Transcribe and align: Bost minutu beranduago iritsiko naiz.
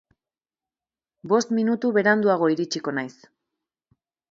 Bost 1.33 1.51
minutu 1.59 1.93
beranduago 1.99 2.51
iritsiko 2.55 2.97
naiz. 3.01 3.15